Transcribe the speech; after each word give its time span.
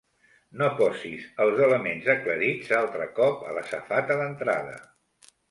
No 0.59 0.69
posis 0.77 1.27
els 1.45 1.61
elements 1.65 2.09
aclarits 2.15 2.73
altre 2.79 3.07
cop 3.21 3.45
a 3.51 3.55
la 3.59 3.65
safata 3.69 4.19
d'entrada. 4.25 4.75